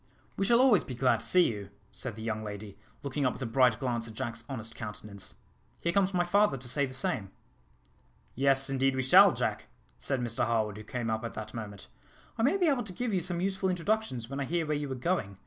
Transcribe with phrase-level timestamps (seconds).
[0.35, 3.41] "We shall always be glad to see you," said the young lady, looking up with
[3.43, 5.35] a bright glance at Jack's honest countenance.
[5.79, 7.29] "Here comes my father to say the same."
[8.33, 9.67] "Yes, indeed we shall, Jack,"
[9.99, 11.85] said Mr Harwood, who came up at that moment.
[12.35, 14.91] "I may be able to give you some useful introductions, when I hear where you
[14.91, 15.37] are going.